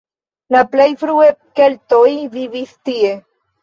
La 0.55 0.63
plej 0.71 0.87
frue 1.03 1.29
keltoj 1.61 2.11
vivis 2.37 2.77
tie. 2.91 3.19